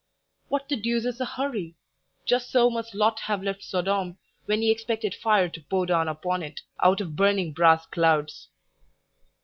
[0.47, 1.75] "What the deuce is the hurry?
[2.25, 6.41] Just so must Lot have left Sodom, when he expected fire to pour down upon
[6.41, 8.47] it, out of burning brass clouds."